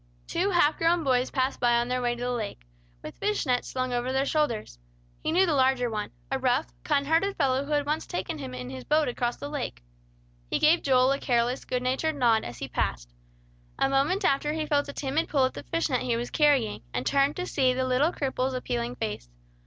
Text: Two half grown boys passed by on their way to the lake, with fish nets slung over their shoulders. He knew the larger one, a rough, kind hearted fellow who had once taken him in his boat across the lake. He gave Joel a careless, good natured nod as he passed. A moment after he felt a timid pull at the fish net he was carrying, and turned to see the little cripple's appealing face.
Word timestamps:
Two 0.25 0.49
half 0.49 0.79
grown 0.79 1.03
boys 1.03 1.29
passed 1.29 1.59
by 1.59 1.73
on 1.75 1.87
their 1.87 2.01
way 2.01 2.15
to 2.15 2.23
the 2.23 2.31
lake, 2.31 2.63
with 3.03 3.19
fish 3.19 3.45
nets 3.45 3.67
slung 3.67 3.93
over 3.93 4.11
their 4.11 4.25
shoulders. 4.25 4.79
He 5.19 5.31
knew 5.31 5.45
the 5.45 5.53
larger 5.53 5.91
one, 5.91 6.09
a 6.31 6.39
rough, 6.39 6.65
kind 6.83 7.05
hearted 7.05 7.37
fellow 7.37 7.63
who 7.65 7.73
had 7.73 7.85
once 7.85 8.07
taken 8.07 8.39
him 8.39 8.55
in 8.55 8.71
his 8.71 8.83
boat 8.83 9.07
across 9.07 9.37
the 9.37 9.47
lake. 9.47 9.83
He 10.49 10.57
gave 10.57 10.81
Joel 10.81 11.11
a 11.11 11.19
careless, 11.19 11.65
good 11.65 11.83
natured 11.83 12.15
nod 12.15 12.43
as 12.43 12.57
he 12.57 12.67
passed. 12.67 13.13
A 13.77 13.87
moment 13.89 14.25
after 14.25 14.53
he 14.53 14.65
felt 14.65 14.89
a 14.89 14.93
timid 14.93 15.29
pull 15.29 15.45
at 15.45 15.53
the 15.53 15.61
fish 15.61 15.87
net 15.87 16.01
he 16.01 16.17
was 16.17 16.31
carrying, 16.31 16.81
and 16.95 17.05
turned 17.05 17.35
to 17.35 17.45
see 17.45 17.71
the 17.71 17.85
little 17.85 18.11
cripple's 18.11 18.55
appealing 18.55 18.95
face. 18.95 19.29